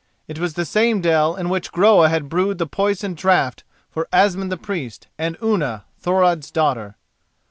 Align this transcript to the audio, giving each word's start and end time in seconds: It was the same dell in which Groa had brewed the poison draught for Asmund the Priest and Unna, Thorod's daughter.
It 0.27 0.39
was 0.39 0.55
the 0.55 0.65
same 0.65 0.99
dell 0.99 1.35
in 1.35 1.47
which 1.47 1.71
Groa 1.71 2.09
had 2.09 2.27
brewed 2.27 2.57
the 2.57 2.65
poison 2.65 3.13
draught 3.13 3.63
for 3.91 4.07
Asmund 4.11 4.51
the 4.51 4.57
Priest 4.57 5.05
and 5.19 5.37
Unna, 5.43 5.83
Thorod's 6.01 6.49
daughter. 6.49 6.95